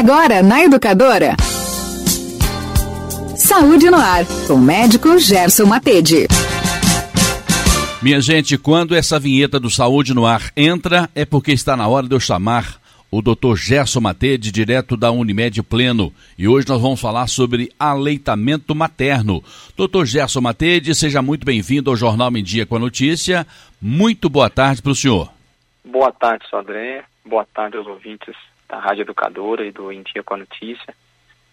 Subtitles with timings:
[0.00, 1.36] Agora na Educadora.
[3.36, 6.26] Saúde no ar, com o médico Gerson Matede.
[8.00, 12.08] Minha gente, quando essa vinheta do Saúde no Ar entra, é porque está na hora
[12.08, 13.56] de eu chamar o Dr.
[13.56, 16.10] Gerson Matede, direto da Unimed Pleno.
[16.38, 19.44] E hoje nós vamos falar sobre aleitamento materno.
[19.76, 20.06] Dr.
[20.06, 23.46] Gerson Matede, seja muito bem-vindo ao Jornal Em Dia com a Notícia.
[23.78, 25.30] Muito boa tarde para o senhor.
[25.84, 27.04] Boa tarde, sou André.
[27.22, 28.34] Boa tarde aos ouvintes
[28.70, 30.94] da Rádio Educadora e do Em Dia com a Notícia.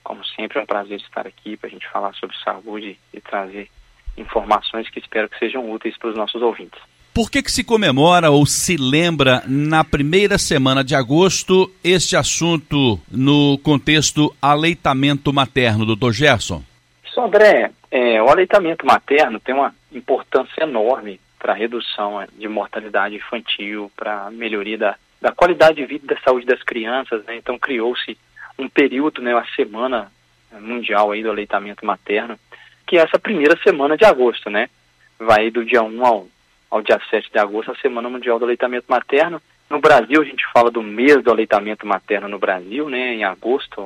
[0.04, 3.70] Como sempre, é um prazer estar aqui para a gente falar sobre saúde e trazer
[4.16, 6.80] informações que espero que sejam úteis para os nossos ouvintes.
[7.14, 13.00] Por que, que se comemora ou se lembra na primeira semana de agosto este assunto
[13.12, 16.64] no contexto aleitamento materno, doutor Gerson?
[17.04, 22.48] Isso, André, é, o aleitamento materno tem uma importância enorme para a redução é, de
[22.48, 27.24] mortalidade infantil, para a melhoria da, da qualidade de vida e da saúde das crianças.
[27.26, 27.36] Né?
[27.36, 28.18] Então criou-se
[28.58, 30.12] um período, né, a semana
[30.60, 32.40] mundial aí do aleitamento materno,
[32.86, 34.70] que é essa primeira semana de agosto, né?
[35.20, 36.28] Vai do dia 1 ao
[36.70, 39.42] ao dia 7 de agosto, a Semana Mundial do Aleitamento Materno.
[39.70, 43.82] No Brasil, a gente fala do mês do aleitamento materno no Brasil, né, em agosto,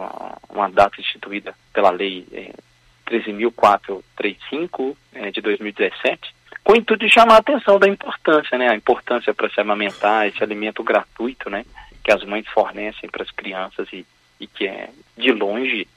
[0.49, 2.51] uma data instituída pela Lei é,
[3.09, 8.75] 13.435 é, de 2017, com o intuito de chamar a atenção da importância, né, a
[8.75, 11.65] importância para se amamentar, esse alimento gratuito, né,
[12.03, 14.05] que as mães fornecem para as crianças e,
[14.39, 15.87] e que é, de longe,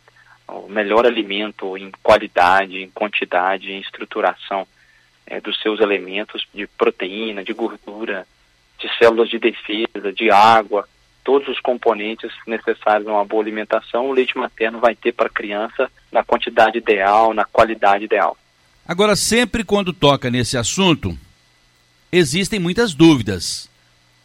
[0.47, 4.67] o melhor alimento em qualidade, em quantidade, em estruturação
[5.27, 8.27] é, dos seus elementos de proteína, de gordura,
[8.79, 10.87] de células de defesa, de água,
[11.23, 15.31] todos os componentes necessários a uma boa alimentação, o leite materno vai ter para a
[15.31, 18.37] criança na quantidade ideal, na qualidade ideal.
[18.87, 21.19] Agora, sempre quando toca nesse assunto,
[22.13, 23.69] existem muitas dúvidas.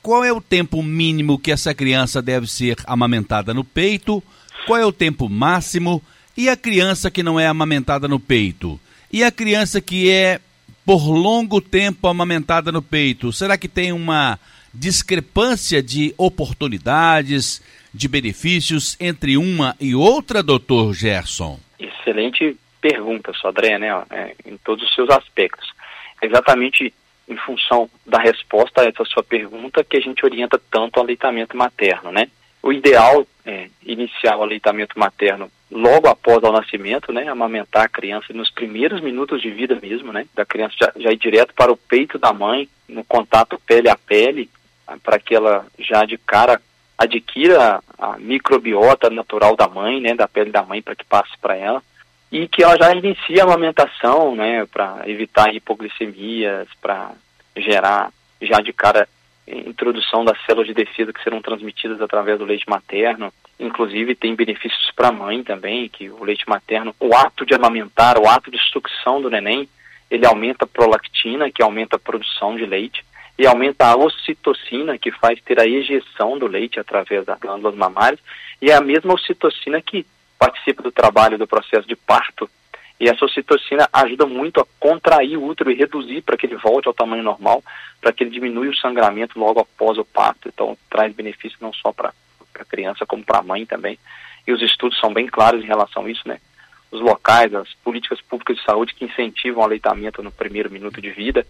[0.01, 4.21] Qual é o tempo mínimo que essa criança deve ser amamentada no peito?
[4.67, 6.01] Qual é o tempo máximo?
[6.35, 8.79] E a criança que não é amamentada no peito?
[9.11, 10.41] E a criança que é
[10.85, 14.39] por longo tempo amamentada no peito, será que tem uma
[14.73, 17.61] discrepância de oportunidades,
[17.93, 21.59] de benefícios entre uma e outra, doutor Gerson?
[21.79, 23.89] Excelente pergunta, Sodré, né?
[24.09, 25.71] É, em todos os seus aspectos.
[26.21, 26.93] Exatamente
[27.27, 31.55] em função da resposta a essa sua pergunta que a gente orienta tanto o aleitamento
[31.55, 32.27] materno, né?
[32.61, 38.33] O ideal é iniciar o aleitamento materno logo após o nascimento, né, amamentar a criança
[38.33, 41.77] nos primeiros minutos de vida mesmo, né, da criança já, já ir direto para o
[41.77, 44.49] peito da mãe, no contato pele a pele,
[45.03, 46.59] para que ela já de cara
[46.97, 51.31] adquira a, a microbiota natural da mãe, né, da pele da mãe, para que passe
[51.39, 51.83] para ela,
[52.31, 57.11] e que ela já inicie a amamentação, né, para evitar hipoglicemias, para
[57.55, 59.07] gerar já de cara
[59.47, 63.33] introdução das células de defesa que serão transmitidas através do leite materno.
[63.59, 68.17] Inclusive tem benefícios para a mãe também, que o leite materno, o ato de amamentar,
[68.17, 69.67] o ato de sucção do neném,
[70.09, 73.03] ele aumenta a prolactina, que aumenta a produção de leite,
[73.37, 78.19] e aumenta a ocitocina, que faz ter a ejeção do leite através das glândulas mamárias,
[78.61, 80.05] e é a mesma ocitocina que
[80.39, 82.49] participa do trabalho do processo de parto
[82.99, 86.87] e essa ocitocina ajuda muito a contrair o útero e reduzir para que ele volte
[86.87, 87.63] ao tamanho normal,
[88.01, 90.49] para que ele diminua o sangramento logo após o parto.
[90.49, 92.13] Então, traz benefício não só para
[92.55, 93.97] a criança, como para a mãe também.
[94.45, 96.39] E os estudos são bem claros em relação a isso, né?
[96.91, 101.11] Os locais, as políticas públicas de saúde que incentivam o aleitamento no primeiro minuto de
[101.11, 101.47] vida,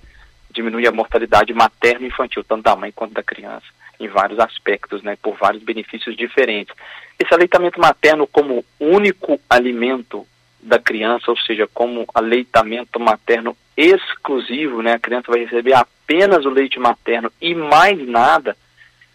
[0.52, 3.66] diminui a mortalidade materna e infantil, tanto da mãe quanto da criança,
[4.00, 6.76] em vários aspectos, né, por vários benefícios diferentes.
[7.18, 10.26] Esse aleitamento materno como único alimento
[10.62, 14.94] da criança, ou seja, como aleitamento materno exclusivo, né?
[14.94, 18.58] A criança vai receber apenas o leite materno e mais nada.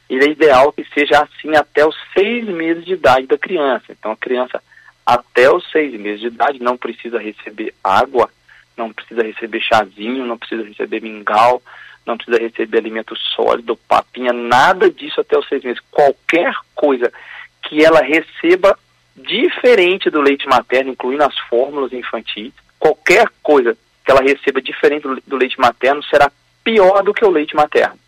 [0.09, 3.87] Ele é ideal que seja assim até os seis meses de idade da criança.
[3.91, 4.63] Então, a criança
[5.05, 8.31] até os seis meses de idade não precisa receber água,
[8.77, 11.63] não precisa receber chazinho, não precisa receber mingau,
[12.07, 15.83] não precisa receber alimento sólido, papinha, nada disso até os seis meses.
[15.91, 17.13] Qualquer coisa
[17.63, 18.79] que ela receba
[19.17, 22.53] diferente do leite materno, incluindo as fórmulas infantis.
[22.79, 26.31] Qualquer coisa que ela receba diferente do, leite materno será
[26.63, 27.99] pior do que o leite materno.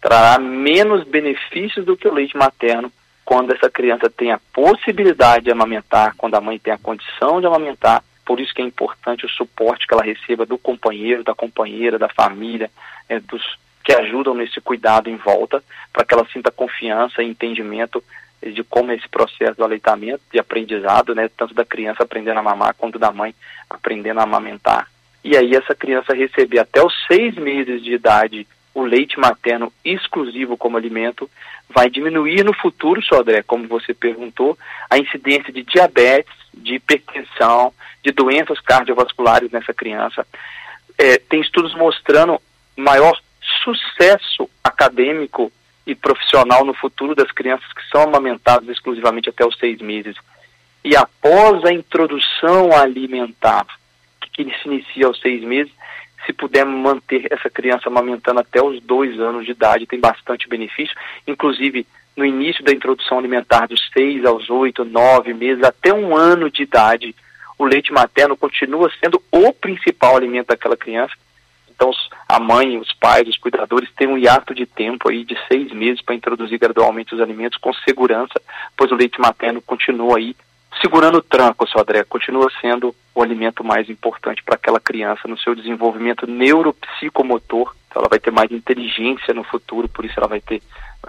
[0.00, 2.92] Trará menos benefícios do que o leite materno
[3.24, 7.46] quando essa criança tem a possibilidade de amamentar, quando a mãe tem a condição de
[7.46, 8.04] amamentar.
[8.26, 12.08] Por isso que é importante o suporte que ela receba do companheiro, da companheira, da
[12.08, 12.70] família,
[13.08, 13.42] é, dos
[13.84, 15.62] que ajudam nesse cuidado em volta,
[15.92, 18.02] para que ela sinta confiança e entendimento
[18.42, 22.42] de como é esse processo do aleitamento, de aprendizado, né, tanto da criança aprendendo a
[22.42, 23.32] mamar quanto da mãe
[23.70, 24.90] aprendendo a amamentar.
[25.22, 28.46] E aí essa criança receber até os seis meses de idade
[28.76, 31.30] o leite materno exclusivo como alimento,
[31.66, 34.56] vai diminuir no futuro, Sodré, como você perguntou,
[34.90, 37.72] a incidência de diabetes, de hipertensão,
[38.04, 40.26] de doenças cardiovasculares nessa criança.
[40.98, 42.38] É, tem estudos mostrando
[42.76, 43.18] maior
[43.64, 45.50] sucesso acadêmico
[45.86, 50.14] e profissional no futuro das crianças que são amamentadas exclusivamente até os seis meses.
[50.84, 53.66] E após a introdução alimentar,
[54.34, 55.72] que se inicia aos seis meses,
[56.26, 60.94] se pudermos manter essa criança amamentando até os dois anos de idade, tem bastante benefício.
[61.26, 61.86] Inclusive,
[62.16, 66.62] no início da introdução alimentar, dos seis aos oito, nove meses, até um ano de
[66.62, 67.14] idade,
[67.58, 71.14] o leite materno continua sendo o principal alimento daquela criança.
[71.70, 71.90] Então,
[72.26, 76.00] a mãe, os pais, os cuidadores têm um hiato de tempo aí de seis meses
[76.00, 78.40] para introduzir gradualmente os alimentos com segurança,
[78.74, 80.34] pois o leite materno continua aí
[80.80, 85.38] segurando o tranco, seu André, continua sendo o alimento mais importante para aquela criança no
[85.38, 87.74] seu desenvolvimento neuropsicomotor.
[87.88, 90.62] Então ela vai ter mais inteligência no futuro, por isso ela vai ter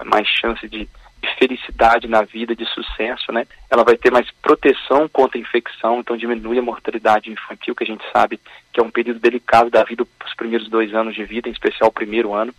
[0.04, 0.88] mais chance de,
[1.20, 3.46] de felicidade na vida, de sucesso, né?
[3.68, 7.86] Ela vai ter mais proteção contra a infecção, então diminui a mortalidade infantil, que a
[7.86, 8.40] gente sabe
[8.72, 11.90] que é um período delicado da vida, os primeiros dois anos de vida, em especial
[11.90, 12.54] o primeiro ano.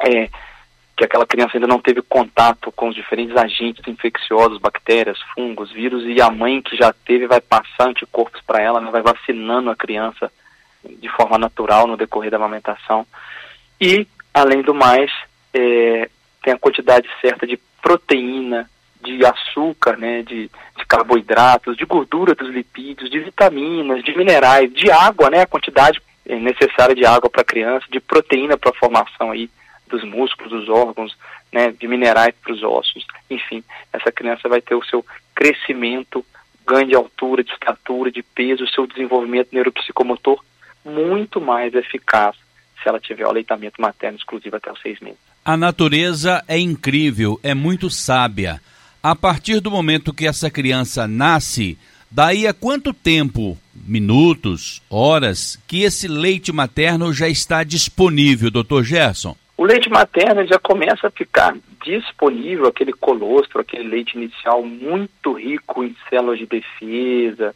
[0.00, 0.28] É,
[0.96, 6.04] que aquela criança ainda não teve contato com os diferentes agentes infecciosos, bactérias, fungos, vírus,
[6.06, 9.76] e a mãe que já teve vai passar anticorpos para ela, né, vai vacinando a
[9.76, 10.30] criança
[10.84, 13.06] de forma natural no decorrer da amamentação.
[13.80, 15.10] E, além do mais,
[15.52, 16.08] é,
[16.42, 18.70] tem a quantidade certa de proteína,
[19.02, 24.90] de açúcar, né, de, de, carboidratos, de gordura dos lipídios, de vitaminas, de minerais, de
[24.90, 28.78] água, né, a quantidade é, necessária de água para a criança, de proteína para a
[28.78, 29.50] formação aí
[29.88, 31.16] dos músculos, dos órgãos,
[31.52, 33.06] né, de minerais para os ossos.
[33.30, 35.04] Enfim, essa criança vai ter o seu
[35.34, 36.24] crescimento,
[36.66, 40.42] ganho de altura, de estatura, de peso, o seu desenvolvimento neuropsicomotor
[40.84, 42.36] muito mais eficaz
[42.82, 45.18] se ela tiver o aleitamento materno exclusivo até os seis meses.
[45.44, 48.60] A natureza é incrível, é muito sábia.
[49.02, 51.78] A partir do momento que essa criança nasce,
[52.10, 59.36] daí a quanto tempo, minutos, horas, que esse leite materno já está disponível, doutor Gerson?
[59.56, 61.54] O leite materno já começa a ficar
[61.84, 67.54] disponível, aquele colostro, aquele leite inicial muito rico em células de defesa,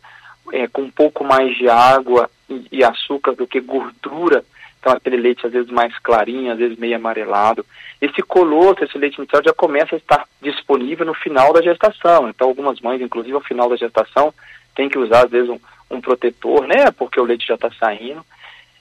[0.53, 4.45] é, com um pouco mais de água e, e, açúcar do que gordura.
[4.79, 7.67] Então, aquele leite às vezes mais clarinho, às vezes meio amarelado.
[8.01, 12.29] Esse colostro, esse leite inicial, já começa a estar disponível no final da gestação.
[12.29, 14.33] Então, algumas mães, inclusive ao final da gestação,
[14.77, 15.59] têm que usar às vezes um,
[15.91, 16.93] um protetor, né?
[16.93, 18.25] Porque o leite já está saindo.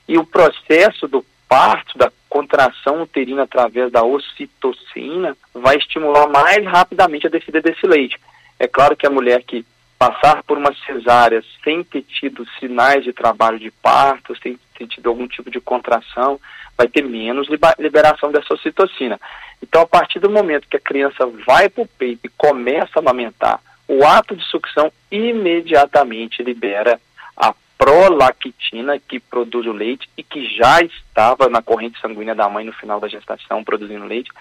[0.08, 7.28] E o processo do parto, da contração uterina através da ocitocina, vai estimular mais rapidamente
[7.28, 8.20] a descida desse leite.
[8.60, 9.66] É claro que a mulher que
[9.98, 15.10] passar por uma cesárea sem ter tido sinais de trabalho de parto, sem ter tido
[15.10, 16.40] algum tipo de contração,
[16.78, 17.48] vai ter menos
[17.80, 19.20] liberação dessa ocitocina.
[19.62, 23.00] Então, a partir do momento que a criança vai para o peito e começa a
[23.00, 27.00] amamentar, o ato de sucção imediatamente libera
[27.36, 32.66] a prolactina que produz o leite e que já estava na corrente sanguínea da mãe
[32.66, 34.32] no final da gestação produzindo leite,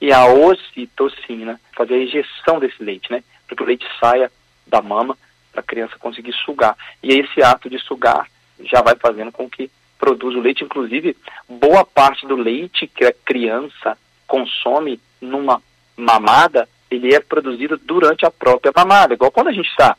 [0.00, 3.22] e a ocitocina, fazer a injeção desse leite, né?
[3.46, 4.30] Para que o leite saia
[4.66, 5.16] da mama
[5.52, 6.76] para a criança conseguir sugar.
[7.02, 8.28] E esse ato de sugar
[8.60, 11.16] já vai fazendo com que produza o leite, inclusive
[11.48, 13.96] boa parte do leite que a criança
[14.26, 15.62] consome numa
[15.96, 19.96] mamada, ele é produzido durante a própria mamada, igual quando a gente está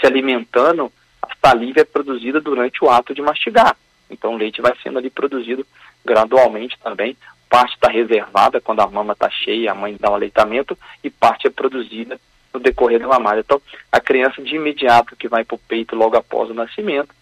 [0.00, 0.90] se alimentando
[1.44, 3.76] saliva é produzida durante o ato de mastigar.
[4.08, 5.66] Então o leite vai sendo ali produzido
[6.04, 7.16] gradualmente também.
[7.48, 11.46] Parte está reservada quando a mama está cheia, a mãe dá um aleitamento, e parte
[11.46, 12.18] é produzida
[12.52, 13.40] no decorrer da mamada.
[13.40, 13.60] Então,
[13.92, 17.14] a criança de imediato que vai para o peito logo após o nascimento,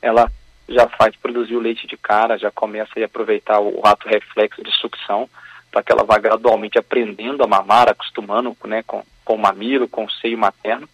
[0.00, 0.30] ela
[0.68, 4.70] já faz produzir o leite de cara, já começa a aproveitar o, ato reflexo de
[4.72, 5.28] sucção,
[5.70, 10.04] para que ela vá gradualmente aprendendo a mamar, acostumando né, com, com o mamilo, com
[10.04, 10.88] o seio materno,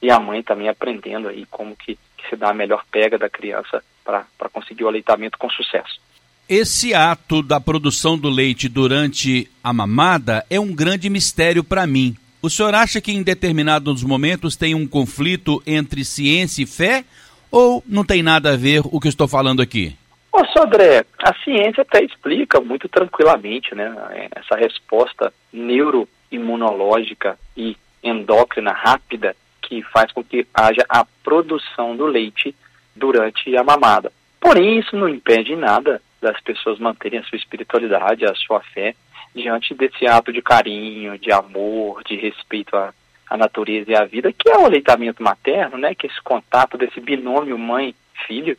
[0.00, 3.28] e a mãe também aprendendo aí como que, que se dá a melhor pega da
[3.28, 6.00] criança para conseguir o aleitamento com sucesso.
[6.48, 12.16] Esse ato da produção do leite durante a mamada é um grande mistério para mim.
[12.42, 17.04] O senhor acha que em determinados momentos tem um conflito entre ciência e fé
[17.50, 19.96] ou não tem nada a ver o que estou falando aqui?
[20.32, 29.36] Ô, Sodré, a ciência até explica muito tranquilamente né, essa resposta neuroimunológica e endócrina rápida
[29.70, 32.52] que faz com que haja a produção do leite
[32.94, 34.10] durante a mamada.
[34.40, 38.96] Porém, isso não impede nada das pessoas manterem a sua espiritualidade, a sua fé,
[39.32, 42.92] diante desse ato de carinho, de amor, de respeito à,
[43.28, 45.94] à natureza e à vida, que é o aleitamento materno, né?
[45.94, 48.58] Que é esse contato desse binômio mãe-filho,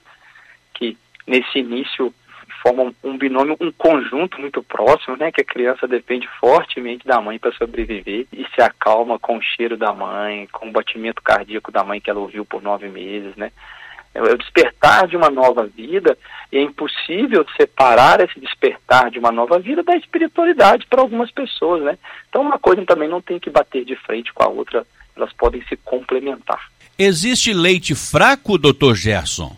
[0.73, 2.13] que nesse início
[2.61, 5.31] formam um binômio, um conjunto muito próximo, né?
[5.31, 9.75] Que a criança depende fortemente da mãe para sobreviver e se acalma com o cheiro
[9.75, 13.51] da mãe, com o batimento cardíaco da mãe que ela ouviu por nove meses, né?
[14.13, 16.17] É o despertar de uma nova vida
[16.51, 21.81] e é impossível separar esse despertar de uma nova vida da espiritualidade para algumas pessoas,
[21.81, 21.97] né?
[22.29, 25.63] Então uma coisa também não tem que bater de frente com a outra, elas podem
[25.63, 26.69] se complementar.
[26.99, 29.55] Existe leite fraco, doutor Gerson?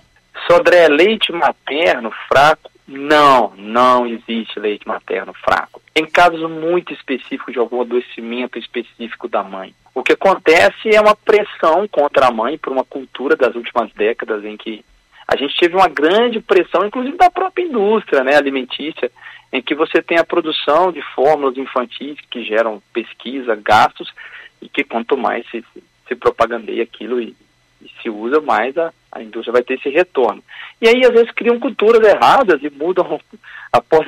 [0.47, 2.72] Sodré, leite materno fraco?
[2.95, 5.81] Não, não existe leite materno fraco.
[5.95, 9.73] Em casos muito específicos de algum adoecimento específico da mãe.
[9.95, 14.45] O que acontece é uma pressão contra a mãe por uma cultura das últimas décadas
[14.45, 14.85] em que
[15.27, 19.09] a gente teve uma grande pressão, inclusive da própria indústria né, alimentícia,
[19.51, 24.13] em que você tem a produção de fórmulas infantis que geram pesquisa, gastos,
[24.61, 25.63] e que quanto mais se,
[26.07, 27.35] se propagandeia aquilo e,
[27.83, 30.43] e se usa, mais a, a indústria vai ter esse retorno.
[30.81, 33.19] E aí, às vezes, criam culturas erradas e mudam
[33.71, 34.07] após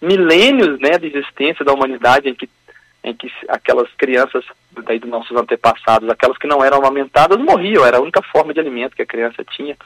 [0.00, 2.48] milênios né, de existência da humanidade em que,
[3.02, 4.44] em que aquelas crianças
[4.84, 8.60] daí dos nossos antepassados, aquelas que não eram amamentadas, morriam, era a única forma de
[8.60, 9.76] alimento que a criança tinha.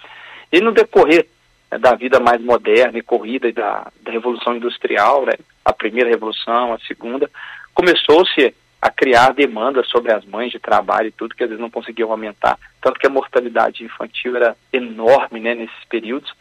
[0.51, 1.27] E no decorrer
[1.71, 6.73] né, da vida mais moderna e corrida da, da Revolução Industrial, né, a primeira revolução,
[6.73, 7.31] a segunda,
[7.75, 11.71] começou-se a criar demandas sobre as mães de trabalho e tudo, que às vezes não
[11.71, 12.59] conseguiam aumentar.
[12.81, 16.33] Tanto que a mortalidade infantil era enorme né, nesses períodos.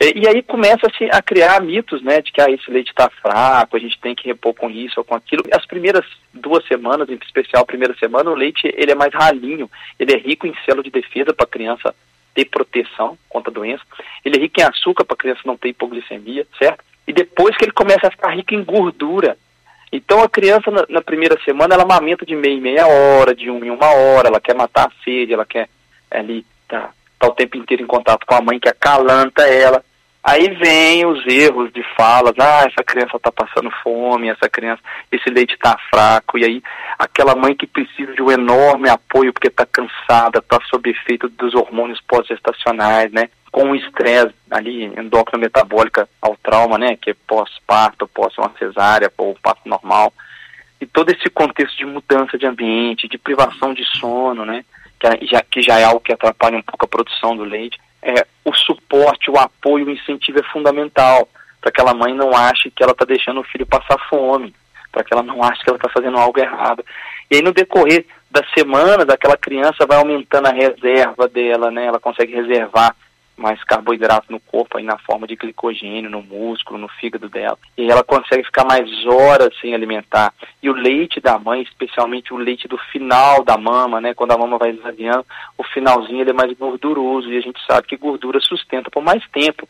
[0.00, 3.76] E, e aí começa-se a criar mitos, né, de que ah, esse leite está fraco,
[3.76, 5.44] a gente tem que repor com isso ou com aquilo.
[5.52, 9.70] As primeiras duas semanas, em especial a primeira semana, o leite ele é mais ralinho,
[9.98, 11.94] ele é rico em selo de defesa para a criança
[12.34, 13.82] ter proteção contra a doença.
[14.24, 16.82] Ele é rico em açúcar para a criança não ter hipoglicemia, certo?
[17.06, 19.36] E depois que ele começa a ficar rico em gordura,
[19.92, 23.50] então a criança na, na, primeira semana ela amamenta de meia em meia hora, de
[23.50, 25.68] uma em uma hora, ela quer matar a sede, ela quer
[26.10, 29.84] ali tá, tá o tempo inteiro em contato com a mãe que acalanta ela.
[30.24, 34.80] Aí vem os erros de falas, ah, essa criança está passando fome, essa criança,
[35.10, 36.62] esse leite está fraco, e aí
[36.96, 41.54] aquela mãe que precisa de um enorme apoio porque está cansada, está sob efeito dos
[41.54, 43.28] hormônios pós-gestacionais, né?
[43.52, 49.36] Com estresse ali endócrino metabólica ao trauma, né, que é pós-parto, pós uma cesárea ou
[49.42, 50.12] parto normal,
[50.80, 54.64] e todo esse contexto de mudança de ambiente, de privação de sono, né,
[54.98, 58.26] que já, que já é algo que atrapalha um pouco a produção do leite, é,
[58.44, 61.28] o suporte, o apoio, o incentivo é fundamental
[61.60, 64.52] para que aquela mãe não ache que ela está deixando o filho passar fome,
[64.90, 66.84] para que ela não ache que ela está fazendo algo errado.
[67.30, 71.86] E aí no decorrer da semana, daquela criança vai aumentando a reserva dela, né?
[71.86, 72.96] Ela consegue reservar
[73.42, 77.58] mais carboidrato no corpo aí na forma de glicogênio, no músculo, no fígado dela.
[77.76, 80.32] E ela consegue ficar mais horas sem alimentar.
[80.62, 84.38] E o leite da mãe, especialmente o leite do final da mama, né, quando a
[84.38, 85.26] mama vai esvaziando,
[85.58, 89.22] o finalzinho ele é mais gorduroso e a gente sabe que gordura sustenta por mais
[89.30, 89.68] tempo.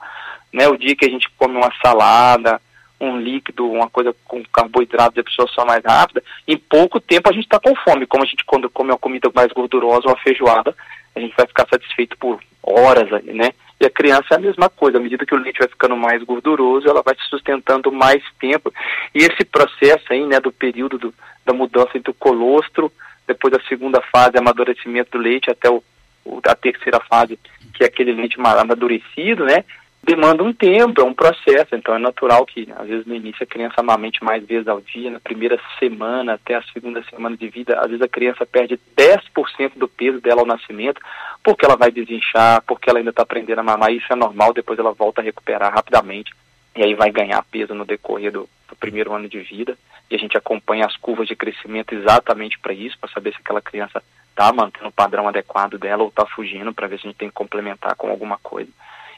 [0.52, 2.60] Né, o dia que a gente come uma salada,
[3.00, 7.44] um líquido, uma coisa com carboidrato de absorção mais rápida, em pouco tempo a gente
[7.44, 8.06] está com fome.
[8.06, 10.76] Como a gente quando come uma comida mais gordurosa, uma feijoada,
[11.16, 13.52] a gente vai ficar satisfeito por horas, né?
[13.82, 16.22] E a criança é a mesma coisa, à medida que o leite vai ficando mais
[16.22, 18.72] gorduroso, ela vai se sustentando mais tempo.
[19.12, 22.92] E esse processo aí, né, do período do, da mudança entre o colostro,
[23.26, 25.82] depois da segunda fase, amadurecimento do leite, até o,
[26.24, 27.36] o, a terceira fase,
[27.74, 29.64] que é aquele leite amadurecido, né?
[30.04, 33.46] Demanda um tempo, é um processo, então é natural que às vezes no início a
[33.46, 37.78] criança amamente mais vezes ao dia, na primeira semana até a segunda semana de vida,
[37.78, 41.00] às vezes a criança perde 10% do peso dela ao nascimento,
[41.42, 44.78] porque ela vai desinchar, porque ela ainda está aprendendo a mamar, isso é normal, depois
[44.78, 46.32] ela volta a recuperar rapidamente,
[46.74, 49.78] e aí vai ganhar peso no decorrer do, do primeiro ano de vida,
[50.10, 53.62] e a gente acompanha as curvas de crescimento exatamente para isso, para saber se aquela
[53.62, 57.18] criança está mantendo o padrão adequado dela ou está fugindo, para ver se a gente
[57.18, 58.70] tem que complementar com alguma coisa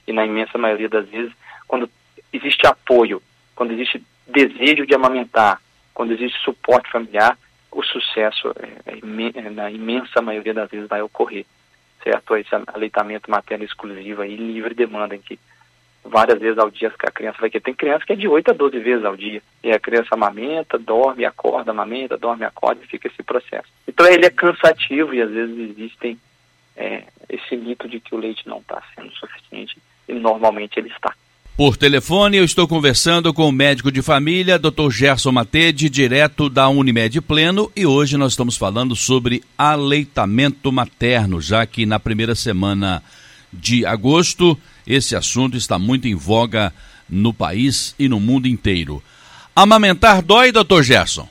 [0.07, 1.33] e na imensa maioria das vezes,
[1.67, 1.89] quando
[2.33, 3.23] existe apoio,
[3.55, 5.61] quando existe desejo de amamentar,
[5.93, 7.39] quando existe suporte familiar,
[7.71, 8.53] o sucesso,
[8.87, 11.45] é, é, é, na imensa maioria das vezes, vai ocorrer,
[12.03, 12.37] certo?
[12.37, 15.39] Esse aleitamento materno exclusivo e livre demanda, em que
[16.05, 17.61] várias vezes ao dia a criança vai ter.
[17.61, 19.43] Tem criança que é de 8 a 12 vezes ao dia.
[19.63, 23.69] E a criança amamenta, dorme, acorda, amamenta, dorme, acorda e fica esse processo.
[23.89, 26.19] Então ele é cansativo e às vezes existem
[26.77, 31.15] é, esse mito de que o leite não está sendo suficiente normalmente ele está.
[31.57, 34.91] Por telefone, eu estou conversando com o médico de família, Dr.
[34.91, 41.65] Gerson Matede, direto da Unimed Pleno, e hoje nós estamos falando sobre aleitamento materno, já
[41.65, 43.01] que na primeira semana
[43.53, 46.73] de agosto esse assunto está muito em voga
[47.09, 49.01] no país e no mundo inteiro.
[49.55, 50.83] Amamentar dói, Dr.
[50.83, 51.29] Gerson?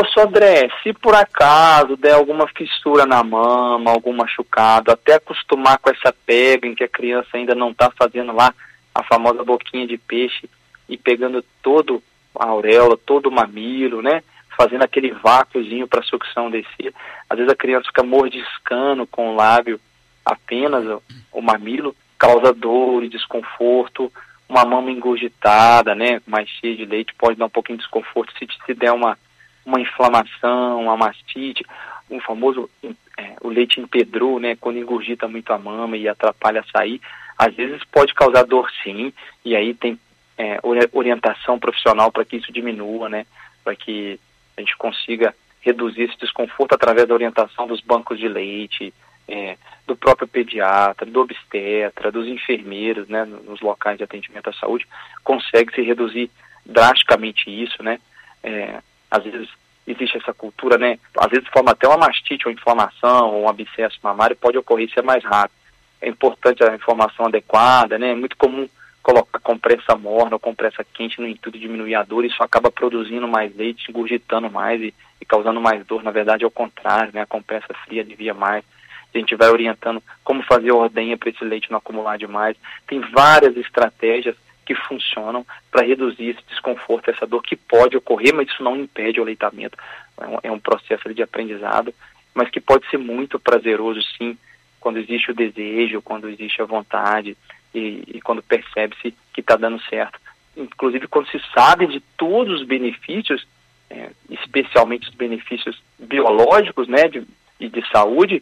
[0.00, 5.90] Ô Sodré, se por acaso der alguma fissura na mama, algum machucado, até acostumar com
[5.90, 8.54] essa pega em que a criança ainda não está fazendo lá
[8.94, 10.48] a famosa boquinha de peixe,
[10.88, 12.02] e pegando todo
[12.34, 14.22] a auréola, todo o mamilo, né?
[14.56, 16.94] Fazendo aquele vácuozinho para a sucção descer.
[17.28, 19.78] Às vezes a criança fica mordiscando com o lábio
[20.24, 24.10] apenas o, o mamilo, causa dor e desconforto.
[24.48, 26.22] Uma mama engurgitada, né?
[26.26, 29.18] Mais cheia de leite pode dar um pouquinho de desconforto se, se der uma,
[29.64, 31.64] uma inflamação, uma mastite,
[32.10, 32.68] um famoso
[33.16, 34.56] é, o leite empedrou, né?
[34.56, 37.00] Quando engurgita muito a mama e atrapalha a sair,
[37.38, 39.12] às vezes pode causar dor sim,
[39.44, 39.98] e aí tem
[40.36, 40.58] é,
[40.92, 43.26] orientação profissional para que isso diminua, né?
[43.62, 44.18] Para que
[44.56, 48.92] a gente consiga reduzir esse desconforto através da orientação dos bancos de leite,
[49.28, 54.86] é, do próprio pediatra, do obstetra, dos enfermeiros, né, nos locais de atendimento à saúde,
[55.22, 56.30] consegue se reduzir
[56.64, 58.00] drasticamente isso, né?
[58.42, 59.48] É, às vezes
[59.86, 60.98] existe essa cultura, né?
[61.16, 65.24] Às vezes forma até uma mastite, uma inflamação, um abscesso mamário, pode ocorrer ser mais
[65.24, 65.58] rápido.
[66.00, 68.12] É importante a informação adequada, né?
[68.12, 68.68] É muito comum
[69.02, 73.26] colocar compressa morna ou compressa quente no intuito de diminuir a dor, isso acaba produzindo
[73.26, 76.02] mais leite, engurgitando mais e, e causando mais dor.
[76.02, 77.22] Na verdade, é o contrário, né?
[77.22, 78.64] A compressa fria devia mais.
[79.12, 82.56] A gente vai orientando como fazer a ordenha para esse leite não acumular demais.
[82.86, 84.36] Tem várias estratégias
[84.70, 89.18] que funcionam para reduzir esse desconforto, essa dor que pode ocorrer, mas isso não impede
[89.18, 89.76] o aleitamento.
[90.16, 91.92] É um, é um processo de aprendizado,
[92.32, 94.38] mas que pode ser muito prazeroso, sim,
[94.78, 97.36] quando existe o desejo, quando existe a vontade
[97.74, 100.20] e, e quando percebe-se que está dando certo.
[100.56, 103.44] Inclusive, quando se sabe de todos os benefícios,
[103.90, 107.24] é, especialmente os benefícios biológicos, né, de,
[107.58, 108.40] e de saúde,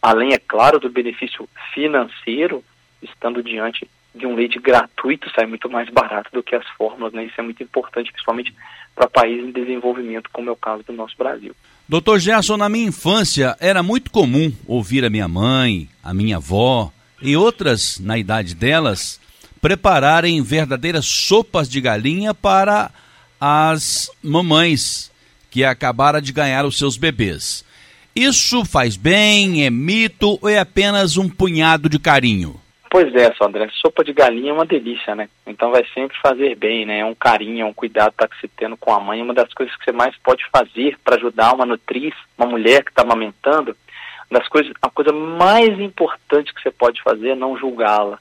[0.00, 2.62] além, é claro, do benefício financeiro,
[3.02, 7.24] estando diante de um leite gratuito sai muito mais barato do que as fórmulas, né?
[7.24, 8.54] Isso é muito importante, principalmente
[8.94, 11.54] para países em desenvolvimento, como é o caso do nosso Brasil.
[11.88, 16.92] Doutor Gerson, na minha infância era muito comum ouvir a minha mãe, a minha avó
[17.20, 19.20] e outras na idade delas
[19.60, 22.90] prepararem verdadeiras sopas de galinha para
[23.40, 25.10] as mamães
[25.50, 27.64] que acabaram de ganhar os seus bebês.
[28.14, 32.60] Isso faz bem, é mito ou é apenas um punhado de carinho?
[32.94, 35.28] Pois é, Sandra, sopa de galinha é uma delícia, né?
[35.44, 37.00] Então vai sempre fazer bem, né?
[37.00, 39.20] É um carinho, é um cuidado tá, que você tendo com a mãe.
[39.20, 42.92] Uma das coisas que você mais pode fazer para ajudar uma nutriz, uma mulher que
[42.92, 43.76] está amamentando,
[44.30, 48.20] das coisas, a coisa mais importante que você pode fazer é não julgá-la.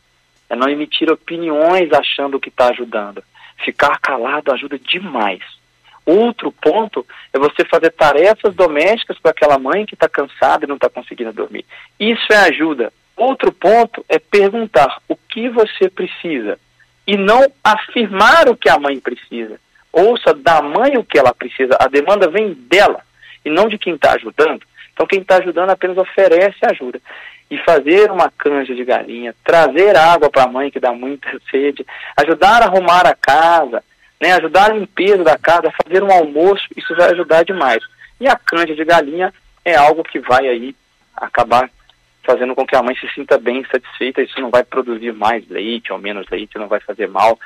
[0.49, 3.23] É não emitir opiniões achando que está ajudando.
[3.63, 5.43] Ficar calado ajuda demais.
[6.03, 10.77] Outro ponto é você fazer tarefas domésticas para aquela mãe que está cansada e não
[10.77, 11.63] está conseguindo dormir.
[11.99, 12.91] Isso é ajuda.
[13.15, 16.57] Outro ponto é perguntar o que você precisa
[17.05, 19.59] e não afirmar o que a mãe precisa.
[19.91, 21.77] Ouça da mãe o que ela precisa.
[21.79, 23.01] A demanda vem dela
[23.45, 24.63] e não de quem está ajudando.
[24.93, 26.99] Então, quem está ajudando apenas oferece ajuda.
[27.49, 31.85] E fazer uma canja de galinha, trazer água para a mãe que dá muita sede,
[32.17, 33.83] ajudar a arrumar a casa,
[34.19, 37.83] né, ajudar a limpeza da casa, fazer um almoço, isso vai ajudar demais.
[38.19, 39.33] E a canja de galinha
[39.65, 40.75] é algo que vai aí
[41.15, 41.69] acabar
[42.23, 44.21] fazendo com que a mãe se sinta bem, satisfeita.
[44.21, 47.37] Isso não vai produzir mais leite ou menos leite, não vai fazer mal.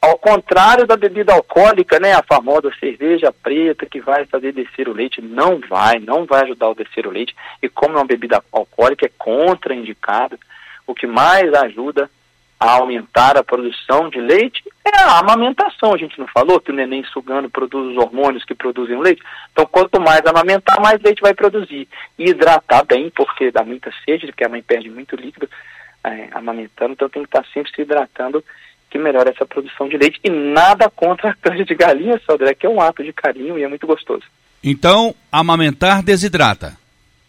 [0.00, 4.94] Ao contrário da bebida alcoólica, né, a famosa cerveja preta que vai fazer descer o
[4.94, 7.34] leite, não vai, não vai ajudar a descer o leite.
[7.62, 10.38] E como é uma bebida alcoólica, é contraindicada.
[10.86, 12.10] O que mais ajuda
[12.60, 15.94] a aumentar a produção de leite é a amamentação.
[15.94, 19.22] A gente não falou que o neném sugando produz os hormônios que produzem o leite?
[19.50, 21.88] Então, quanto mais amamentar, mais leite vai produzir.
[22.18, 25.48] E hidratar bem, porque dá muita sede, porque a mãe perde muito líquido
[26.04, 28.44] é, amamentando, então tem que estar sempre se hidratando,
[28.90, 30.20] que melhora essa produção de leite.
[30.22, 33.62] E nada contra a canja de galinha, Sodré, que é um ato de carinho e
[33.62, 34.24] é muito gostoso.
[34.62, 36.76] Então, amamentar desidrata?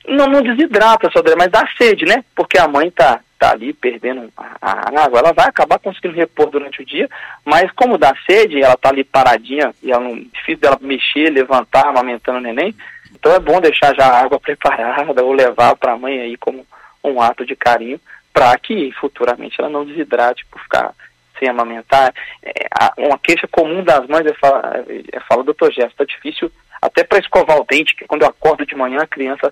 [0.06, 2.26] Não, não desidrata, Sodré, mas dá sede, né?
[2.36, 6.84] Porque a mãe tá está ali perdendo a água, ela vai acabar conseguindo repor durante
[6.84, 7.10] o dia,
[7.44, 11.88] mas como dá sede, ela está ali paradinha e é um, difícil dela mexer, levantar,
[11.88, 12.76] amamentando o neném,
[13.12, 16.66] então é bom deixar já a água preparada ou levar para a mãe aí como
[17.04, 18.00] um ato de carinho
[18.32, 20.94] para que futuramente ela não desidrate por ficar
[21.40, 22.14] sem amamentar.
[22.44, 27.04] É, uma queixa comum das mães é falar, é falar doutor Gesto, está difícil até
[27.04, 29.52] para escovar o dente, que quando eu acordo de manhã a criança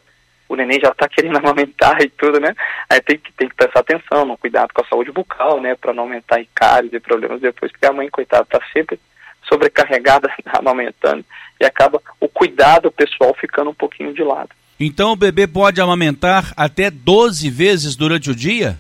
[0.50, 2.54] o neném já está querendo amamentar e tudo, né?
[2.90, 5.76] Aí tem que, tem que prestar atenção, no cuidado com a saúde bucal, né?
[5.76, 9.00] Para não aumentar cáries e problemas depois, porque a mãe, coitada, está sempre
[9.48, 11.24] sobrecarregada amamentando
[11.62, 14.50] e acaba o cuidado pessoal ficando um pouquinho de lado.
[14.80, 18.78] Então o bebê pode amamentar até 12 vezes durante o dia?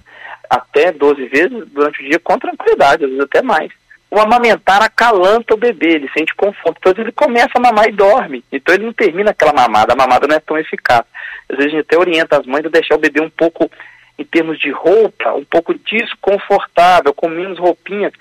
[0.49, 3.71] Até 12 vezes durante o dia com tranquilidade, às vezes até mais
[4.11, 6.77] o amamentar acalanta o bebê, ele sente conforto.
[6.79, 8.43] Então ele começa a mamar e dorme.
[8.51, 11.03] Então ele não termina aquela mamada, a mamada não é tão eficaz.
[11.47, 13.69] Às vezes a gente até orienta as mães a deixar o bebê um pouco
[14.17, 18.11] em termos de roupa, um pouco desconfortável, com menos roupinhas.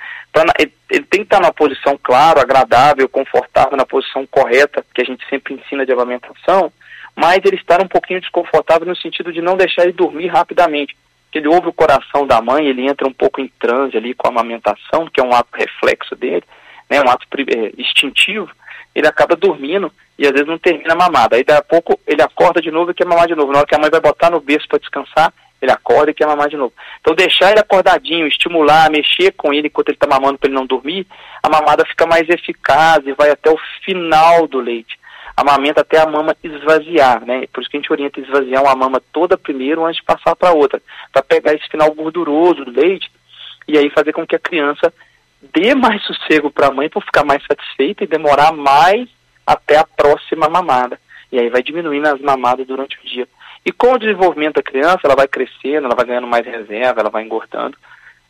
[0.59, 5.05] Ele, ele tem que estar na posição, claro, agradável, confortável, na posição correta, que a
[5.05, 6.73] gente sempre ensina de amamentação,
[7.17, 10.95] mas ele estar um pouquinho desconfortável no sentido de não deixar ele dormir rapidamente.
[11.31, 14.27] Que ele ouve o coração da mãe, ele entra um pouco em transe ali com
[14.27, 16.45] a amamentação, que é um ato reflexo dele,
[16.89, 18.51] né, um ato é, instintivo,
[18.95, 21.37] ele acaba dormindo e às vezes não termina a mamada.
[21.37, 23.53] Aí daí a pouco ele acorda de novo e quer mamar de novo.
[23.53, 26.27] Na hora que a mãe vai botar no berço para descansar, ele acorda e quer
[26.27, 26.73] mamar de novo.
[27.01, 30.67] Então deixar ele acordadinho, estimular, mexer com ele enquanto ele está mamando para ele não
[30.67, 31.07] dormir,
[31.43, 34.98] a mamada fica mais eficaz e vai até o final do leite.
[35.39, 37.47] Amamenta até a mama esvaziar, né?
[37.53, 40.51] Por isso que a gente orienta esvaziar uma mama toda primeiro antes de passar para
[40.51, 43.09] outra, para pegar esse final gorduroso do leite
[43.69, 44.93] e aí fazer com que a criança
[45.55, 49.09] dê mais sossego para a mãe para ficar mais satisfeita e demorar mais
[49.47, 50.99] até a próxima mamada.
[51.31, 53.29] E aí vai diminuindo as mamadas durante o dia.
[53.65, 57.11] E com o desenvolvimento da criança, ela vai crescendo, ela vai ganhando mais reserva, ela
[57.11, 57.79] vai engordando,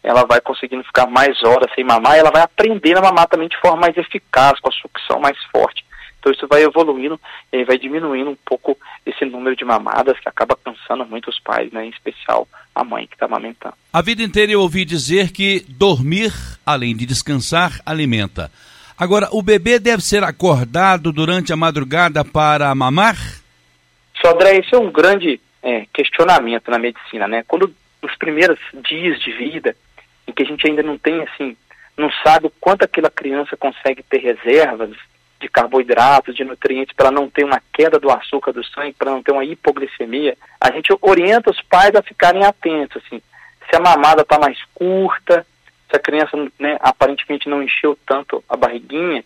[0.03, 3.49] ela vai conseguindo ficar mais horas sem mamar, e ela vai aprendendo a mamar também
[3.49, 5.88] de forma mais eficaz, com a sucção mais forte.
[6.29, 7.19] Então isso vai evoluindo
[7.51, 11.73] e vai diminuindo um pouco esse número de mamadas que acaba cansando muito os pais,
[11.73, 11.87] né?
[11.87, 13.75] em especial a mãe que está amamentando.
[13.93, 16.33] A vida inteira eu ouvi dizer que dormir,
[16.67, 18.51] além de descansar, alimenta.
[18.99, 23.17] Agora, o bebê deve ser acordado durante a madrugada para mamar?
[24.21, 27.45] Sodré, esse é um grande é, questionamento na medicina, né?
[27.47, 29.75] Quando nos primeiros dias de vida,
[30.27, 31.57] em que a gente ainda não tem, assim,
[31.97, 34.91] não sabe o quanto aquela criança consegue ter reservas
[35.41, 39.23] de carboidratos, de nutrientes, para não ter uma queda do açúcar do sangue, para não
[39.23, 43.23] ter uma hipoglicemia, a gente orienta os pais a ficarem atentos, assim,
[43.69, 45.47] se a mamada está mais curta,
[45.89, 49.25] se a criança né, aparentemente não encheu tanto a barriguinha,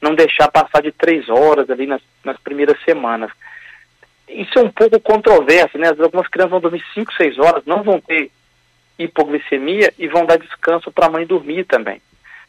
[0.00, 3.30] não deixar passar de três horas ali nas, nas primeiras semanas.
[4.28, 5.88] Isso é um pouco controverso, né?
[5.88, 8.30] Algumas crianças vão dormir cinco, seis horas, não vão ter
[8.98, 12.00] hipoglicemia e vão dar descanso para a mãe dormir também.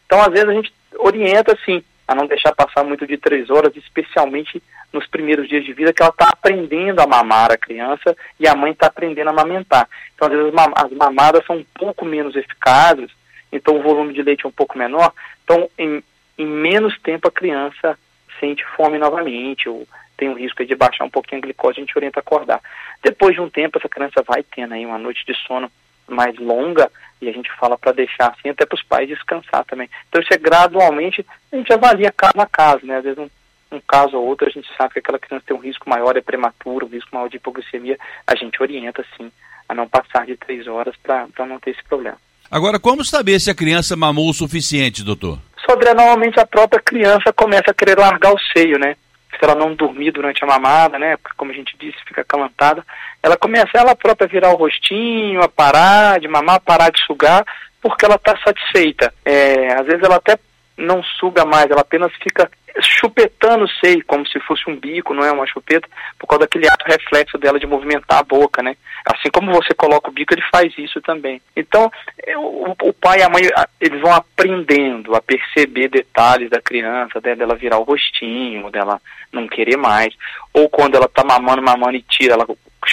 [0.05, 3.75] Então, às vezes, a gente orienta, assim, a não deixar passar muito de três horas,
[3.75, 4.61] especialmente
[4.93, 8.55] nos primeiros dias de vida, que ela está aprendendo a mamar a criança e a
[8.55, 9.87] mãe está aprendendo a amamentar.
[10.13, 13.09] Então, às vezes, as mamadas são um pouco menos eficazes,
[13.51, 15.11] então o volume de leite é um pouco menor.
[15.43, 16.03] Então, em,
[16.37, 17.97] em menos tempo, a criança
[18.39, 19.87] sente fome novamente, ou
[20.17, 22.61] tem o risco de baixar um pouquinho a glicose, a gente orienta a acordar.
[23.03, 25.69] Depois de um tempo, essa criança vai tendo aí uma noite de sono
[26.07, 26.91] mais longa
[27.21, 29.89] e a gente fala para deixar assim até para os pais descansar também.
[30.07, 32.97] Então isso é gradualmente, a gente avalia caso a caso, né?
[32.97, 33.29] Às vezes um,
[33.71, 36.21] um caso ou outro a gente sabe que aquela criança tem um risco maior, é
[36.21, 39.31] prematuro, um risco maior de hipoglicemia, a gente orienta sim
[39.67, 42.17] a não passar de três horas para não ter esse problema.
[42.49, 45.39] Agora, como saber se a criança mamou o suficiente, doutor?
[45.65, 48.95] Sobre normalmente a própria criança começa a querer largar o seio, né?
[49.37, 51.17] Se ela não dormir durante a mamada, né?
[51.37, 52.85] Como a gente disse, fica acalantada,
[53.21, 57.45] ela começa ela própria a virar o rostinho, a parar de mamar, parar de sugar,
[57.81, 59.13] porque ela está satisfeita.
[59.23, 60.37] É, às vezes ela até
[60.77, 62.49] não suga mais, ela apenas fica
[62.81, 65.87] chupetando sei, como se fosse um bico, não é uma chupeta,
[66.19, 68.75] por causa daquele ato reflexo dela de movimentar a boca, né?
[69.05, 71.41] Assim como você coloca o bico, ele faz isso também.
[71.55, 71.89] Então,
[72.35, 73.43] o, o pai e a mãe,
[73.79, 78.99] eles vão aprendendo a perceber detalhes da criança, dela virar o rostinho, dela
[79.31, 80.13] não querer mais,
[80.53, 82.45] ou quando ela tá mamando, mamando e tira, ela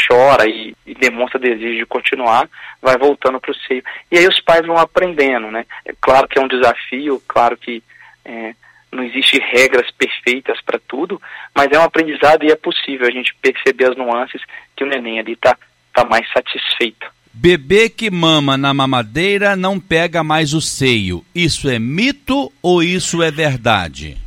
[0.09, 2.49] chora e, e demonstra desejo de continuar,
[2.81, 3.83] vai voltando para o seio.
[4.11, 5.65] E aí os pais vão aprendendo, né?
[5.85, 7.83] É claro que é um desafio, claro que
[8.25, 8.55] é,
[8.91, 11.21] não existe regras perfeitas para tudo,
[11.55, 14.43] mas é um aprendizado e é possível a gente perceber as nuances
[14.77, 15.57] que o neném ali está
[15.93, 17.07] tá mais satisfeito.
[17.35, 21.25] Bebê que mama na mamadeira não pega mais o seio.
[21.35, 24.19] Isso é mito ou isso é verdade?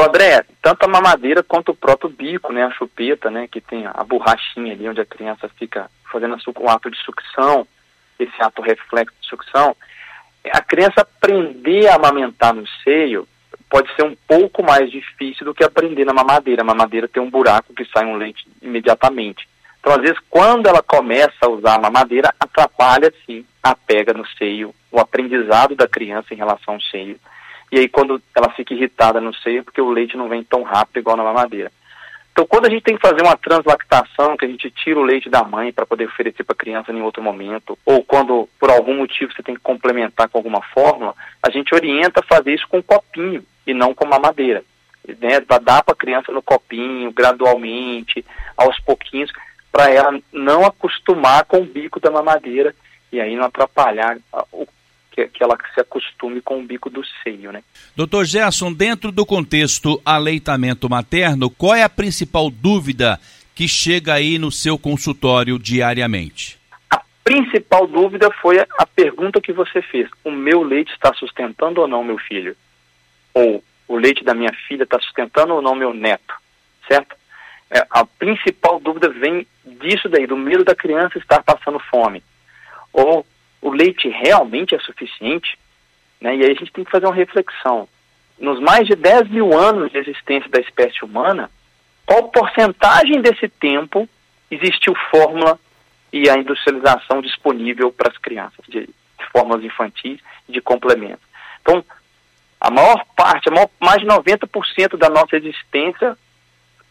[0.00, 3.84] Só André, tanto a mamadeira quanto o próprio bico, né, a chupeta, né, que tem
[3.86, 7.66] a borrachinha ali onde a criança fica fazendo o ato de sucção,
[8.18, 9.76] esse ato reflexo de sucção,
[10.50, 13.28] a criança aprender a amamentar no seio
[13.68, 16.62] pode ser um pouco mais difícil do que aprender na mamadeira.
[16.62, 19.46] A mamadeira tem um buraco que sai um leite imediatamente.
[19.80, 24.26] Então, às vezes, quando ela começa a usar a mamadeira, atrapalha, sim, a pega no
[24.38, 27.20] seio, o aprendizado da criança em relação ao seio.
[27.72, 30.98] E aí, quando ela fica irritada no seio, porque o leite não vem tão rápido
[30.98, 31.70] igual na mamadeira.
[32.32, 35.28] Então, quando a gente tem que fazer uma translactação, que a gente tira o leite
[35.28, 38.96] da mãe para poder oferecer para a criança em outro momento, ou quando por algum
[38.96, 42.78] motivo você tem que complementar com alguma fórmula, a gente orienta a fazer isso com
[42.78, 44.64] um copinho e não com mamadeira.
[45.06, 45.40] Né?
[45.40, 48.24] Dar para a criança no copinho, gradualmente,
[48.56, 49.30] aos pouquinhos,
[49.70, 52.74] para ela não acostumar com o bico da mamadeira
[53.12, 54.16] e aí não atrapalhar
[54.52, 54.66] o
[55.10, 57.62] que, que ela se acostume com o bico do seio, né?
[57.96, 63.20] Doutor Gerson, dentro do contexto aleitamento materno, qual é a principal dúvida
[63.54, 66.60] que chega aí no seu consultório diariamente?
[67.30, 72.02] principal dúvida foi a pergunta que você fez: o meu leite está sustentando ou não
[72.02, 72.56] meu filho?
[73.32, 76.34] Ou o leite da minha filha está sustentando ou não meu neto?
[76.88, 77.14] Certo?
[77.70, 82.20] É, a principal dúvida vem disso daí, do medo da criança estar passando fome.
[82.92, 83.24] Ou
[83.60, 85.58] o leite realmente é suficiente?
[86.20, 86.36] Né?
[86.36, 87.88] E aí a gente tem que fazer uma reflexão.
[88.38, 91.50] Nos mais de 10 mil anos de existência da espécie humana,
[92.06, 94.08] qual porcentagem desse tempo
[94.50, 95.58] existiu fórmula
[96.12, 98.88] e a industrialização disponível para as crianças, de,
[99.32, 100.18] fórmulas infantis
[100.48, 101.24] e de complementos?
[101.60, 101.84] Então,
[102.60, 106.16] a maior parte, a maior, mais de 90% da nossa existência,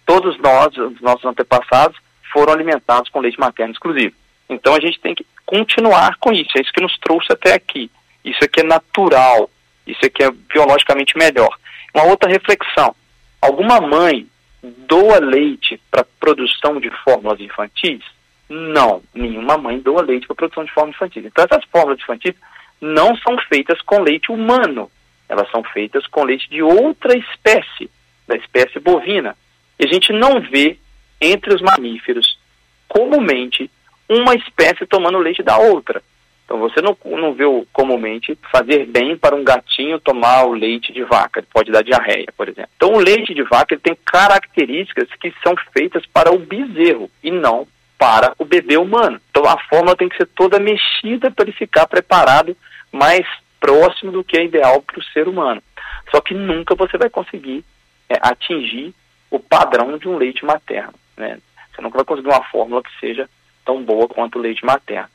[0.06, 1.98] todos nós, os nossos antepassados,
[2.32, 4.16] foram alimentados com leite materno exclusivo.
[4.50, 7.90] Então a gente tem que continuar com isso, é isso que nos trouxe até aqui.
[8.24, 9.50] Isso aqui é natural,
[9.88, 11.58] isso aqui é biologicamente melhor.
[11.92, 12.96] Uma outra reflexão:
[13.42, 14.28] alguma mãe
[14.62, 18.04] doa leite para produção de fórmulas infantis?
[18.48, 21.26] Não, nenhuma mãe doa leite para produção de fórmulas infantis.
[21.26, 22.36] Então essas fórmulas infantis
[22.80, 24.92] não são feitas com leite humano,
[25.28, 27.90] elas são feitas com leite de outra espécie,
[28.28, 29.36] da espécie bovina.
[29.80, 30.78] E a gente não vê
[31.20, 32.38] entre os mamíferos
[32.88, 33.72] comumente
[34.10, 36.02] uma espécie tomando leite da outra.
[36.50, 41.04] Então você não, não vê comumente fazer bem para um gatinho tomar o leite de
[41.04, 42.72] vaca, ele pode dar diarreia, por exemplo.
[42.76, 47.30] Então o leite de vaca ele tem características que são feitas para o bezerro e
[47.30, 47.68] não
[48.00, 49.22] para o bebê humano.
[49.30, 52.58] Então a fórmula tem que ser toda mexida para ele ficar preparado
[52.92, 53.28] mais
[53.60, 55.62] próximo do que é ideal para o ser humano.
[56.10, 57.64] Só que nunca você vai conseguir
[58.10, 58.92] é, atingir
[59.30, 60.96] o padrão de um leite materno.
[61.16, 61.38] Né?
[61.72, 63.30] Você nunca vai conseguir uma fórmula que seja
[63.70, 65.10] tão boa quanto o leite materno.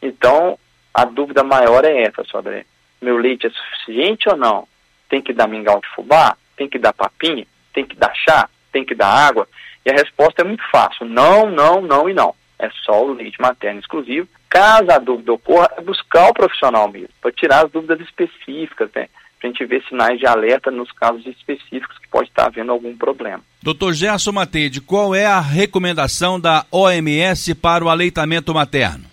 [0.00, 0.56] Então,
[0.94, 2.64] a dúvida maior é essa, Sodré.
[3.02, 4.68] Meu leite é suficiente ou não?
[5.08, 6.36] Tem que dar mingau de fubá?
[6.56, 7.44] Tem que dar papinha?
[7.74, 8.48] Tem que dar chá?
[8.70, 9.48] Tem que dar água?
[9.84, 11.06] E a resposta é muito fácil.
[11.06, 12.34] Não, não, não e não.
[12.56, 14.28] É só o leite materno exclusivo.
[14.48, 19.08] Caso a dúvida ocorra, é buscar o profissional mesmo, para tirar as dúvidas específicas, né?
[19.38, 22.96] Para a gente ver sinais de alerta nos casos específicos que pode estar havendo algum
[22.96, 23.40] problema.
[23.62, 29.04] Doutor Gerson Matede, qual é a recomendação da OMS para o aleitamento materno?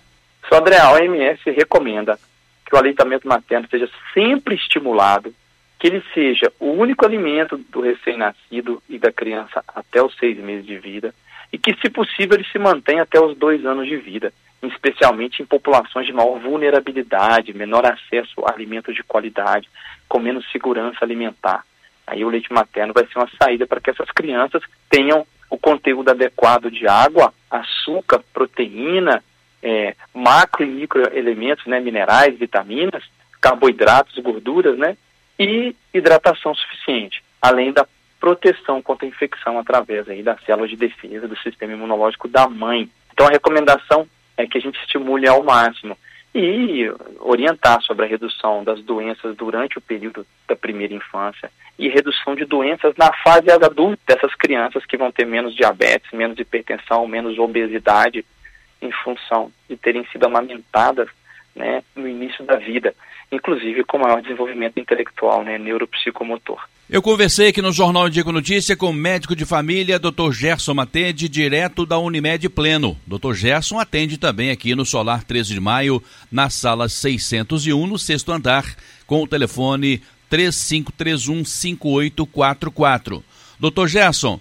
[0.48, 2.18] Só André, a OMS recomenda
[2.64, 5.32] que o aleitamento materno seja sempre estimulado,
[5.78, 10.66] que ele seja o único alimento do recém-nascido e da criança até os seis meses
[10.66, 11.14] de vida,
[11.56, 14.30] e que, se possível, ele se mantenha até os dois anos de vida,
[14.62, 19.66] especialmente em populações de maior vulnerabilidade, menor acesso a alimentos de qualidade,
[20.06, 21.64] com menos segurança alimentar.
[22.06, 26.10] Aí o leite materno vai ser uma saída para que essas crianças tenham o conteúdo
[26.10, 29.24] adequado de água, açúcar, proteína,
[29.62, 33.02] é, macro e microelementos, né, minerais, vitaminas,
[33.40, 34.94] carboidratos, gorduras, né,
[35.38, 37.86] e hidratação suficiente, além da
[38.20, 42.88] proteção contra a infecção através aí das células de defesa do sistema imunológico da mãe.
[43.12, 45.96] Então a recomendação é que a gente estimule ao máximo
[46.34, 52.34] e orientar sobre a redução das doenças durante o período da primeira infância e redução
[52.34, 57.38] de doenças na fase adulta dessas crianças que vão ter menos diabetes, menos hipertensão, menos
[57.38, 58.24] obesidade,
[58.82, 61.08] em função de terem sido amamentadas
[61.54, 62.94] né, no início da vida,
[63.30, 66.58] inclusive com maior desenvolvimento intelectual, né, neuropsicomotor.
[66.88, 70.30] Eu conversei aqui no Jornal Diego Notícia com o médico de família, Dr.
[70.30, 72.96] Gerson Matede, direto da Unimed Pleno.
[73.04, 73.32] Dr.
[73.32, 78.64] Gerson atende também aqui no Solar 13 de Maio, na sala 601, no sexto andar,
[79.04, 83.20] com o telefone 3531-5844.
[83.58, 83.86] Dr.
[83.88, 84.38] Gerson,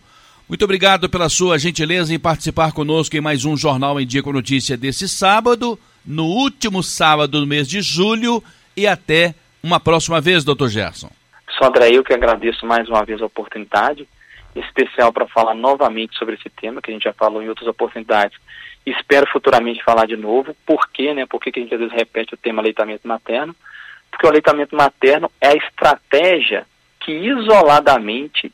[0.48, 5.10] muito obrigado pela sua gentileza em participar conosco em mais um Jornal com Notícia desse
[5.10, 8.44] sábado, no último sábado do mês de julho,
[8.76, 9.34] e até
[9.64, 11.10] uma próxima vez, doutor Gerson.
[11.58, 14.08] Só André, eu que agradeço mais uma vez a oportunidade,
[14.56, 18.38] especial para falar novamente sobre esse tema, que a gente já falou em outras oportunidades.
[18.86, 20.56] Espero futuramente falar de novo.
[20.66, 21.26] Por quê, né?
[21.26, 23.56] Por que, que a gente às vezes repete o tema aleitamento materno?
[24.12, 26.66] Porque o aleitamento materno é a estratégia
[27.00, 28.52] que isoladamente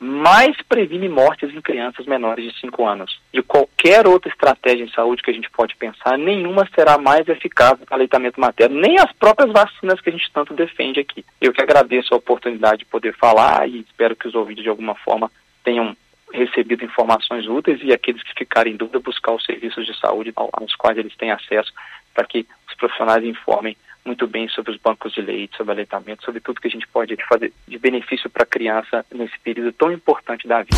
[0.00, 3.20] mais previne mortes em crianças menores de 5 anos.
[3.34, 7.78] De qualquer outra estratégia em saúde que a gente pode pensar, nenhuma será mais eficaz
[7.78, 11.22] do aleitamento materno, nem as próprias vacinas que a gente tanto defende aqui.
[11.38, 14.94] Eu que agradeço a oportunidade de poder falar e espero que os ouvintes de alguma
[14.94, 15.30] forma
[15.62, 15.94] tenham
[16.32, 20.74] recebido informações úteis e aqueles que ficarem em dúvida buscar os serviços de saúde aos
[20.76, 21.72] quais eles têm acesso
[22.14, 26.40] para que os profissionais informem muito bem sobre os bancos de leite, sobre aleitamento, sobre
[26.40, 30.48] tudo que a gente pode fazer de benefício para a criança nesse período tão importante
[30.48, 30.76] da vida.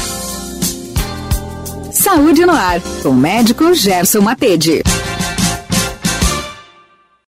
[1.93, 4.83] Saúde no ar, com o médico Gerson Matede.